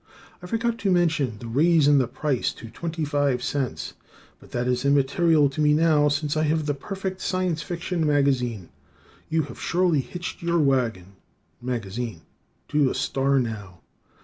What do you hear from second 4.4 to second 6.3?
that is immaterial to me now